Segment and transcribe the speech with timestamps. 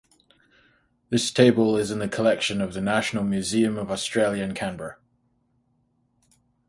[1.11, 4.97] This table is in the collection of the National Museum of Australia in Canberra.